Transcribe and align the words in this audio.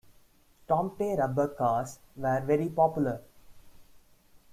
Tomte 0.67 1.15
rubber 1.15 1.49
cars 1.55 1.99
were 2.15 2.41
very 2.43 2.69
popular. 2.69 3.21